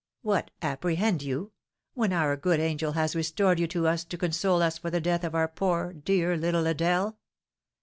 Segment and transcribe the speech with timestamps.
[0.23, 0.49] What!
[0.63, 1.51] apprehend you,
[1.93, 5.23] when our good angel has restored you to us to console us for the death
[5.23, 7.17] of our poor, dear little Adèle?